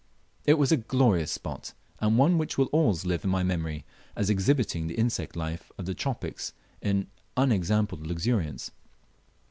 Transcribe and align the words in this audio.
It 0.45 0.55
was 0.55 0.71
a 0.71 0.77
glorious 0.77 1.31
spot, 1.31 1.75
and 1.99 2.17
one 2.17 2.39
which 2.39 2.57
will 2.57 2.69
always 2.71 3.05
live 3.05 3.23
in 3.23 3.29
my 3.29 3.43
memory 3.43 3.85
as 4.15 4.31
exhibiting 4.31 4.87
the 4.87 4.95
insect 4.97 5.35
life 5.35 5.71
of 5.77 5.85
the 5.85 5.93
tropics 5.93 6.53
in 6.81 7.05
unexampled 7.37 8.07
luxuriance. 8.07 8.71